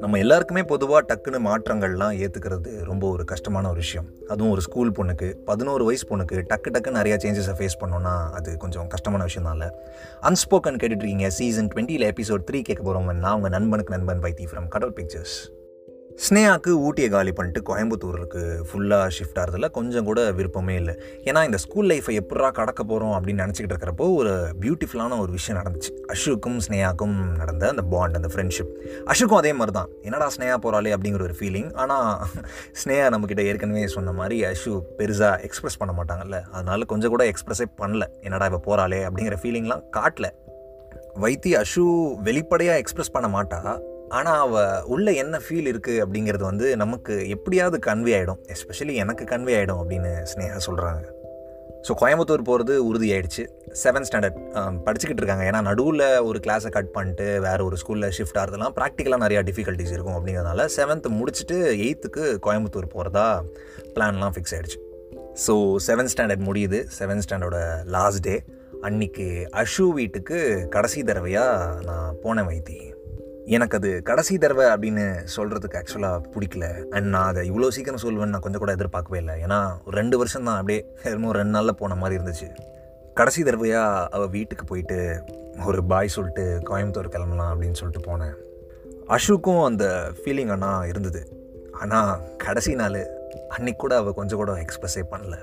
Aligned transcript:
நம்ம 0.00 0.18
எல்லாருக்குமே 0.18 0.62
பொதுவாக 0.62 1.14
டக்குன்னு 1.14 1.34
மாற்றங்கள்லாம் 1.34 2.16
ஏற்றுக்கிறது 2.16 2.84
ரொம்ப 2.84 3.10
ஒரு 3.10 3.24
கஷ்டமான 3.24 3.66
ஒரு 3.68 3.76
விஷயம். 3.76 4.06
அதுவும் 4.28 4.52
ஒரு 4.52 4.60
ஸ்கூல் 4.60 4.92
பொண்ணுக்கு 4.92 5.32
பதினோரு 5.44 5.84
வயசு 5.84 6.06
பொண்ணுக்கு 6.06 6.44
டக்கு 6.48 6.70
டக்குன்னு 6.70 7.00
நிறையா 7.00 7.16
சேஞ்சஸை 7.16 7.54
ஃபேஸ் 7.58 7.80
பண்ணோன்னா 7.80 8.30
அது 8.30 8.56
கொஞ்சம் 8.56 8.86
கஷ்டமான 8.86 9.22
விஷயம் 9.22 9.48
தான் 9.48 9.58
இல்லை 9.58 9.74
அன்ஸ்போக்கன் 10.22 10.80
கேட்டுட்ருக்கீங்க 10.82 11.26
சீசன் 11.26 11.68
டுவெண்ட்டியில் 11.74 12.12
எபிசோட் 12.14 12.44
த்ரீ 12.50 12.62
கேட்க 12.62 12.82
போகிறவங்க 12.82 13.12
நான் 13.12 13.34
உங்கள் 13.34 13.50
நண்பனுக்கு 13.50 13.98
நண்பன் 13.98 14.20
வைத்தி 14.20 14.46
ஃப்ரம் 14.52 14.68
கடல் 14.68 14.92
பிக்சர்ஸ் 14.92 15.50
ஸ்னேயாக்கு 16.26 16.70
ஊட்டியை 16.86 17.08
காலி 17.08 17.32
பண்ணிட்டு 17.38 17.60
கோயம்புத்தூருக்கு 17.68 18.40
ஃபுல்லாக 18.68 19.10
ஷிஃப்ட் 19.16 19.38
ஆகிறதுல 19.40 19.66
கொஞ்சம் 19.76 20.06
கூட 20.08 20.20
விருப்பமே 20.38 20.74
இல்லை. 20.80 20.94
ஏன்னா 21.28 21.44
இந்த 21.48 21.56
ஸ்கூல் 21.64 21.88
லைஃப்பை 21.90 22.14
எப்படா 22.20 22.48
கடக்க 22.56 22.84
போகிறோம் 22.84 23.12
அப்படின்னு 23.16 23.42
நினச்சிக்கிட்டு 23.44 23.74
இருக்கிறப்போ 23.74 24.06
ஒரு 24.20 24.32
பியூட்டிஃபுல்லான 24.62 25.18
ஒரு 25.24 25.32
விஷயம் 25.36 25.58
நடந்துச்சு. 25.60 25.90
அஷுக்கும் 26.14 26.58
ஸ்னேயாக்கும் 26.66 27.14
நடந்த 27.40 27.68
அந்த 27.74 27.82
பாண்ட் 27.92 28.18
அந்த 28.20 28.30
ஃப்ரெண்ட்ஷிப் 28.32 28.72
அஷுக்கும் 29.12 29.40
அதே 29.42 29.52
மாதிரி 29.58 29.74
தான் 29.78 29.90
என்னடா 30.02 30.28
ஸ்னேயா 30.36 30.56
போகிறாளே 30.64 30.92
அப்படிங்கிற 30.96 31.24
ஒரு 31.28 31.36
ஃபீலிங் 31.40 31.70
ஆனால் 31.82 32.10
ஸ்னேயா 32.82 33.06
நம்மக்கிட்ட 33.14 33.44
ஏற்கனவே 33.50 33.86
சொன்ன 33.96 34.14
மாதிரி 34.20 34.38
அஷு 34.50 34.72
பெருசாக 35.00 35.36
எக்ஸ்ப்ரெஸ் 35.48 35.80
பண்ண 35.82 35.94
மாட்டாங்கல்ல. 36.00 36.40
அதனால 36.50 36.88
கொஞ்சம் 36.94 37.14
கூட 37.16 37.24
எக்ஸ்ப்ரெஸே 37.32 37.68
பண்ணல. 37.82 38.06
என்னடா 38.20 38.48
இப்போ 38.50 38.62
போகிறாளே 38.68 39.00
அப்படிங்கிற 39.10 39.38
ஃபீலிங்லாம் 39.44 39.84
காட்டல. 39.98 40.28
வைத்தி 41.22 41.52
அஷு 41.62 41.84
வெளிப்படையாக 42.26 42.82
எக்ஸ்ப்ரெஸ் 42.82 43.14
பண்ண 43.14 43.30
மாட்டா. 43.36 43.60
ஆனால் 44.08 44.40
அவள் 44.40 44.82
உள்ள 44.82 45.12
என்ன 45.12 45.38
ஃபீல் 45.38 45.68
இருக்குது 45.72 46.02
அப்படிங்கிறது 46.04 46.42
வந்து 46.42 46.76
நமக்கு 46.76 47.28
எப்படியாவது 47.28 47.78
கன்வே 47.86 48.14
ஆகிடும் 48.18 48.38
எஸ்பெஷலி 48.46 48.94
எனக்கு 48.94 49.24
கன்வே 49.24 49.54
ஆகிடும் 49.58 49.80
அப்படின்னு 49.82 50.12
ஸ்னேகா 50.34 50.58
சொல்கிறாங்க 50.66 51.16
ஸோ 51.88 51.94
கோயம்புத்தூர் 52.00 52.42
போகிறது 52.42 52.86
உறுதி 52.86 53.12
ஆயிடுச்சு 53.12 53.46
செவன்த் 53.84 54.08
ஸ்டாண்டர்ட் 54.12 54.38
படிச்சுக்கிட்டு 54.84 55.22
இருக்காங்க. 55.22 55.44
ஏன்னா 55.44 55.62
நடுவில் 55.62 56.18
ஒரு 56.18 56.38
கிளாஸை 56.38 56.70
கட் 56.70 56.92
பண்ணிட்டு 56.92 57.40
வேறு 57.40 57.64
ஒரு 57.64 57.76
ஸ்கூலில் 57.76 58.10
ஷிஃப்ட் 58.18 58.38
ஆகிறதுலாம் 58.38 58.74
ப்ராக்டிக்கலாக 58.76 59.28
நிறையா 59.28 59.42
டிஃபிகல்ட்டிஸ் 59.48 59.92
இருக்கும் 59.92 60.16
அப்படிங்கிறதுனால 60.16 60.68
செவன்த் 60.76 61.08
முடிச்சுட்டு 61.08 61.58
எயித்துக்கு 61.58 62.38
கோயம்புத்தூர் 62.46 62.86
போகிறதா 62.86 63.44
பிளான்லாம் 63.94 64.34
ஃபிக்ஸ் 64.34 64.54
ஆகிடுச்சு 64.54 64.78
ஸோ 65.46 65.76
செவன்த் 65.86 66.12
ஸ்டாண்டர்ட் 66.16 66.44
முடியுது. 66.48 66.86
செவன்த் 66.98 67.22
ஸ்டாண்டர்டோட 67.28 67.84
லாஸ்ட் 67.84 68.20
டே 68.20 68.42
அன்னைக்கு 68.82 69.48
அஷு 69.52 69.92
வீட்டுக்கு 69.92 70.66
கடைசி 70.70 71.02
தடவையாக 71.02 71.80
நான் 71.84 72.14
போனேன் 72.24 72.46
வைத்தி 72.46 72.94
எனக்கு 73.56 73.76
அது 73.76 73.90
கடைசி 74.08 74.38
தடவை 74.38 74.64
அப்படின்னு 74.72 75.04
சொல்கிறதுக்கு 75.36 75.78
ஆக்சுவலாக 75.80 76.16
பிடிக்கல. 76.34 76.66
அண்ட் 76.90 77.06
நான் 77.06 77.28
அதை 77.30 77.42
இவ்வளோ 77.50 77.68
சீக்கிரம் 77.68 78.02
சொல்லுவேன்னு 78.02 78.34
நான் 78.34 78.44
கொஞ்சம் 78.46 78.60
கூட 78.60 78.72
எதிர்பார்க்கவே 78.72 79.18
இல்லை. 79.18 79.34
ஏன்னா 79.44 79.58
ஒரு 79.84 79.96
ரெண்டு 79.96 80.18
வருஷம் 80.18 80.44
தான் 80.44 80.56
அப்படியே 80.56 80.80
என்னமோ 81.02 81.32
ரெண்டு 81.32 81.54
நாளில் 81.56 81.74
போன 81.74 81.94
மாதிரி 81.94 82.22
இருந்துச்சு. 82.22 82.48
கடைசி 83.14 83.42
தடவையாக 83.42 84.08
அவள் 84.16 84.28
வீட்டுக்கு 84.28 84.64
போயிட்டு 84.64 84.98
ஒரு 85.66 85.84
பாய் 85.84 86.14
சொல்லிட்டு 86.16 86.44
கோயம்புத்தூர் 86.70 87.14
கிளம்பலாம் 87.14 87.52
அப்படின்னு 87.54 87.80
சொல்லிட்டு 87.80 88.10
போனேன். 88.10 88.36
அஷுக்கும் 89.16 89.64
அந்த 89.64 90.12
ஃபீலிங் 90.18 90.52
அண்ணா 90.56 90.84
இருந்தது. 90.84 91.22
ஆனால் 91.72 92.12
கடைசி 92.36 92.74
நாள் 92.74 93.00
அன்னைக்கு 93.48 93.80
கூட 93.80 93.96
அவள் 93.96 94.18
கொஞ்சம் 94.20 94.38
கூட 94.38 94.52
எக்ஸ்ப்ரெஸ்ஸே 94.64 95.04
பண்ணல. 95.12 95.36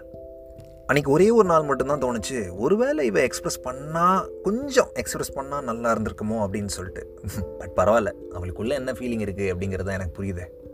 அன்றைக்கி 0.94 1.08
ஒரே 1.08 1.30
ஒரு 1.30 1.48
நாள் 1.48 1.64
மட்டும்தான் 1.64 2.02
தோணுச்சு. 2.02 2.58
ஒருவேளை 2.58 3.06
இவ 3.06 3.20
எக்ஸ்ப்ரெஸ் 3.20 3.64
பண்ணால் 3.64 4.28
கொஞ்சம் 4.44 4.90
எக்ஸ்ப்ரெஸ் 4.96 5.36
பண்ணால் 5.36 5.62
நல்லா 5.62 5.94
இருந்திருக்குமோ 5.94 6.36
அப்படின்னு 6.36 6.66
சொல்லிட்டு. 6.66 7.20
பட் 7.60 7.72
பரவாயில்ல. 7.76 8.12
அவளுக்குள்ளே 8.32 8.76
என்ன 8.76 8.92
ஃபீலிங் 8.92 9.28
இருக்குது 9.28 9.54
அப்படிங்கிறது 9.54 9.92
எனக்கு 9.92 10.24
புரியுது. 10.24 10.65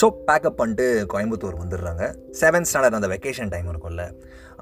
ஸோ 0.00 0.06
பேக்கப் 0.28 0.60
பண்ணிட்டு 0.60 0.86
கோயம்புத்தூர் 1.12 1.60
வந்துடுறாங்க. 1.62 2.04
செவன்த் 2.40 2.68
ஸ்டாண்டர்ட் 2.70 2.96
அந்த 2.98 3.08
வெக்கேஷன் 3.12 3.50
டைம் 3.52 3.68
இருக்கும்ல. 3.72 4.04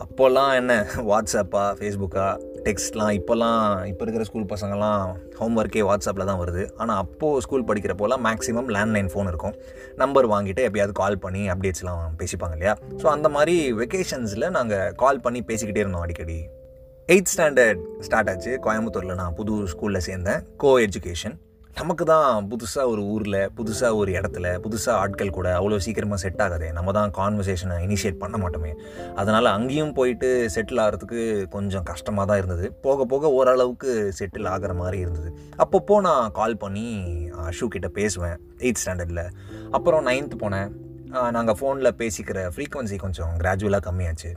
அப்போல்லாம் 0.02 0.50
என்ன? 0.60 0.72
வாட்ஸ்அப்பா 1.10 1.62
ஃபேஸ்புக்கா 1.78 2.26
டெக்ஸ்ட்லாம் 2.66 3.12
இப்போல்லாம் 3.18 3.60
இப்போ 3.90 4.02
இருக்கிற 4.04 4.24
ஸ்கூல் 4.28 4.46
பசங்கள்லாம் 4.52 5.02
ஹோம் 5.38 5.56
ஒர்க்கே 5.60 5.82
வாட்ஸ்அப்பில் 5.88 6.28
தான் 6.30 6.40
வருது. 6.42 6.62
ஆனால் 6.80 6.98
அப்போது 7.04 7.42
ஸ்கூல் 7.44 7.66
படிக்கிறப்போலாம் 7.68 8.22
மேக்ஸிமம் 8.28 8.68
லேண்ட்லைன் 8.76 9.10
ஃபோன் 9.12 9.30
இருக்கும். 9.32 9.54
நம்பர் 10.02 10.28
வாங்கிட்டு 10.32 10.64
எப்பயாவது 10.68 10.94
கால் 11.02 11.18
பண்ணி 11.24 11.44
அப்டேட்ஸ்லாம் 11.54 12.16
பேசிப்பாங்க 12.22 12.56
இல்லையா? 12.58 12.74
ஸோ 13.02 13.08
அந்த 13.16 13.30
மாதிரி 13.36 13.56
வெக்கேஷன்ஸில் 13.82 14.46
நாங்கள் 14.58 14.92
கால் 15.04 15.22
பண்ணி 15.26 15.42
பேசிக்கிட்டே 15.52 15.84
இருந்தோம் 15.84 16.04
அடிக்கடி. 16.06 16.38
எயித் 17.08 17.32
ஸ்டாண்டர்ட் 17.34 17.80
ஸ்டார்ட் 18.08 18.30
ஆச்சு. 18.32 18.52
கோயம்புத்தூரில் 18.66 19.20
நான் 19.22 19.34
புது 19.40 19.54
ஸ்கூலில் 19.72 20.06
சேர்ந்தேன். 20.08 20.42
கோ 20.64 20.72
எஜுகேஷன் 20.86 21.36
நமக்கு 21.76 22.04
தான் 22.10 22.46
புதுசாக 22.50 22.90
ஒரு 22.92 23.02
ஊரில் 23.12 23.36
புதுசாக 23.58 23.98
ஒரு 24.00 24.10
இடத்துல 24.18 24.46
புதுசாக 24.64 25.00
ஆட்கள் 25.02 25.32
கூட 25.36 25.48
அவ்வளோ 25.58 25.76
சீக்கிரமாக 25.84 26.18
செட் 26.22 26.42
ஆகாதே. 26.44 26.68
நம்ம 26.78 26.92
தான் 26.96 27.12
கான்வர்சேஷனை 27.18 27.76
இனிஷியேட் 27.86 28.18
பண்ண 28.22 28.36
மாட்டோமே. 28.42 28.72
அதனால் 29.20 29.48
அங்கேயும் 29.54 29.94
போயிட்டு 29.98 30.28
செட்டில் 30.54 30.82
ஆகிறதுக்கு 30.84 31.20
கொஞ்சம் 31.54 31.86
கஷ்டமாக 31.90 32.26
தான் 32.30 32.40
இருந்தது. 32.42 32.68
போக 32.86 33.06
போக 33.12 33.30
ஓரளவுக்கு 33.38 33.90
செட்டில் 34.18 34.50
ஆகிற 34.52 34.74
மாதிரி 34.82 35.00
இருந்தது. 35.04 35.30
அப்பப்போ 35.64 35.96
நான் 36.08 36.30
கால் 36.40 36.60
பண்ணி 36.64 36.86
அஷு 37.48 37.68
கிட்ட 37.76 37.90
பேசுவேன் 38.00 38.38
எயித் 38.64 38.82
ஸ்டாண்டர்டில் 38.84 39.24
அப்புறம் 39.78 40.06
நைன்த்து 40.10 40.38
போனேன். 40.44 40.70
நாங்கள் 41.38 41.58
ஃபோனில் 41.60 41.96
பேசிக்கிற 42.02 42.46
ஃப்ரீக்வன்சி 42.56 42.98
கொஞ்சம் 43.06 43.34
கிராஜுவலாக 43.42 43.84
கம்மியாச்சு. 43.88 44.32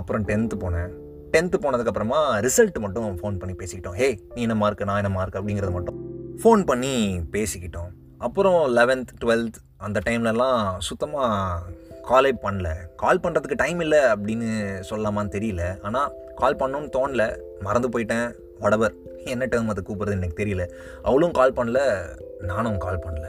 அப்புறம் 0.00 0.26
டென்த்து 0.30 0.58
போனேன். 0.64 0.90
டென்த்து 1.34 1.56
போனதுக்கப்புறமா 1.64 2.20
ரிசல்ட் 2.48 2.78
மட்டும் 2.86 3.16
ஃபோன் 3.22 3.40
பண்ணி 3.40 3.56
பேசிக்கிட்டோம். 3.62 3.98
ஹே 4.02 4.10
நீ 4.34 4.42
என்ன 4.48 4.58
மார்க் 4.64 4.88
நான் 4.90 5.02
என்ன 5.02 5.12
மார்க் 5.16 5.38
அப்படிங்கிறது 5.40 5.74
மட்டும். 5.78 5.98
ஃபோன் 6.44 6.66
பண்ணி 6.66 7.20
பேசிக்கிட்டோம். 7.32 7.90
அப்புறம் 8.18 8.76
லெவன்த் 8.76 9.06
டுவெல்த் 9.24 9.58
அந்த 9.76 10.00
டைம்லலாம் 10.06 10.78
சுத்தமாக 10.78 11.62
காலே 12.02 12.34
பண்ணல. 12.42 12.68
கால் 12.96 13.20
பண்ணுறதுக்கு 13.20 13.54
டைம் 13.56 13.80
இல்லை 13.80 13.98
அப்படின்னு 13.98 14.82
சொல்லலாமான்னு 14.90 15.32
தெரியல. 15.34 15.80
ஆனால் 15.82 16.12
கால் 16.36 16.56
பண்ணணும்னு 16.56 16.90
தோணல. 16.96 17.38
மறந்து 17.60 17.88
போயிட்டேன். 17.88 18.34
வடவர் 18.58 18.94
என்ன 19.24 19.46
டேர்ம் 19.46 19.66
அதை 19.66 19.84
கூப்பிட்றது 19.86 20.10
எனக்கு 20.10 20.44
தெரியல. 20.44 20.70
அவளும் 21.02 21.30
கால் 21.30 21.52
பண்ணல. 21.52 22.08
நானும் 22.40 22.78
கால் 22.78 22.98
பண்ணல. 22.98 23.26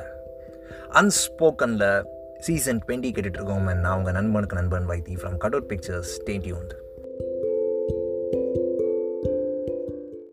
அன்ஸ்போக்கனில் 0.89 2.03
சீசன் 2.39 2.81
டுவெண்ட்டி 2.87 3.11
கேட்டுட்ருக்கோம் 3.11 3.73
நான் 3.73 3.97
உங்கள் 3.97 4.13
நண்பனுக்கு 4.13 4.55
நண்பன் 4.55 4.87
வைத்தி 4.87 5.17
ஃப்ரம் 5.17 5.37
கடோட் 5.39 5.67
பிக்சர்ஸ் 5.67 6.21
ஸ்டேட்யூண்ட் 6.21 6.71